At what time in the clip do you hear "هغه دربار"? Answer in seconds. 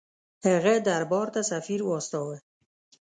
0.47-1.27